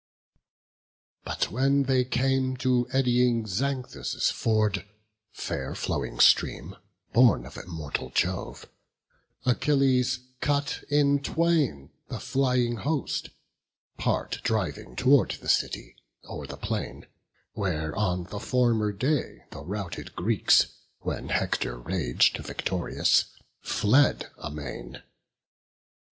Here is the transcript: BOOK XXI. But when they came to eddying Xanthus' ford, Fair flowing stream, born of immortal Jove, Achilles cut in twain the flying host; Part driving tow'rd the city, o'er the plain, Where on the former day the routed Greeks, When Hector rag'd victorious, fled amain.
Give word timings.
BOOK 1.25 1.33
XXI. 1.35 1.41
But 1.43 1.51
when 1.51 1.83
they 1.83 2.03
came 2.03 2.57
to 2.57 2.87
eddying 2.91 3.45
Xanthus' 3.45 4.31
ford, 4.31 4.87
Fair 5.31 5.75
flowing 5.75 6.19
stream, 6.19 6.75
born 7.13 7.45
of 7.45 7.55
immortal 7.55 8.09
Jove, 8.09 8.65
Achilles 9.45 10.21
cut 10.39 10.83
in 10.89 11.19
twain 11.21 11.91
the 12.07 12.19
flying 12.19 12.77
host; 12.77 13.29
Part 13.99 14.39
driving 14.41 14.95
tow'rd 14.95 15.33
the 15.39 15.47
city, 15.47 15.95
o'er 16.27 16.47
the 16.47 16.57
plain, 16.57 17.05
Where 17.53 17.95
on 17.95 18.23
the 18.23 18.39
former 18.39 18.91
day 18.91 19.43
the 19.51 19.63
routed 19.63 20.15
Greeks, 20.15 20.65
When 21.01 21.29
Hector 21.29 21.77
rag'd 21.77 22.39
victorious, 22.39 23.25
fled 23.61 24.31
amain. 24.39 25.03